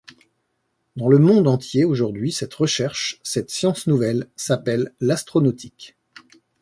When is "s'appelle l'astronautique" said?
4.35-5.95